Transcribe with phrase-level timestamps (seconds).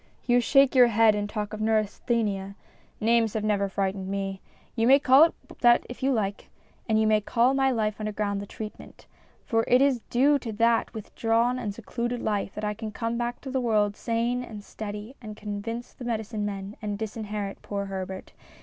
[0.25, 2.55] You shake your head and talk of neurasthenia;
[2.99, 4.41] names have never frightened me.
[4.75, 6.49] You may call it that if you like,
[6.89, 9.05] and you may call my life under ground the treatment.
[9.45, 13.15] For it is due to that with drawn and secluded life that I can come
[13.15, 13.51] back to.
[13.51, 18.33] the world sane and steady and convince the medicine men and disinherit poor Herbert.